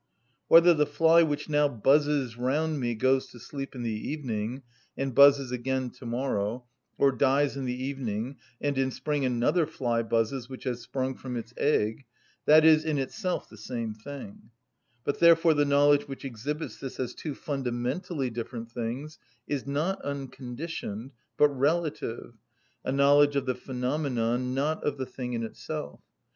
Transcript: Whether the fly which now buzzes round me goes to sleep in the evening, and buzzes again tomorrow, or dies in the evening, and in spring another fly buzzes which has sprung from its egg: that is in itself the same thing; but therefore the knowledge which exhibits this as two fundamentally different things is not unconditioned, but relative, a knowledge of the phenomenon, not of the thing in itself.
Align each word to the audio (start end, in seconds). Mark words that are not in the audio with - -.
Whether 0.47 0.73
the 0.73 0.87
fly 0.87 1.21
which 1.21 1.47
now 1.47 1.67
buzzes 1.69 2.35
round 2.35 2.79
me 2.79 2.95
goes 2.95 3.27
to 3.27 3.39
sleep 3.39 3.75
in 3.75 3.83
the 3.83 3.91
evening, 4.09 4.63
and 4.97 5.13
buzzes 5.13 5.51
again 5.51 5.91
tomorrow, 5.91 6.65
or 6.97 7.11
dies 7.11 7.55
in 7.55 7.65
the 7.65 7.83
evening, 7.83 8.37
and 8.59 8.79
in 8.79 8.89
spring 8.89 9.25
another 9.25 9.67
fly 9.67 10.01
buzzes 10.01 10.49
which 10.49 10.63
has 10.63 10.81
sprung 10.81 11.13
from 11.13 11.37
its 11.37 11.53
egg: 11.55 12.05
that 12.47 12.65
is 12.65 12.83
in 12.83 12.97
itself 12.97 13.47
the 13.47 13.57
same 13.57 13.93
thing; 13.93 14.49
but 15.03 15.19
therefore 15.19 15.53
the 15.53 15.65
knowledge 15.65 16.07
which 16.07 16.25
exhibits 16.25 16.79
this 16.79 16.99
as 16.99 17.13
two 17.13 17.35
fundamentally 17.35 18.31
different 18.31 18.71
things 18.71 19.19
is 19.47 19.67
not 19.67 20.01
unconditioned, 20.01 21.11
but 21.37 21.49
relative, 21.49 22.33
a 22.83 22.91
knowledge 22.91 23.35
of 23.35 23.45
the 23.45 23.53
phenomenon, 23.53 24.55
not 24.55 24.83
of 24.83 24.97
the 24.97 25.05
thing 25.05 25.33
in 25.33 25.43
itself. 25.43 25.99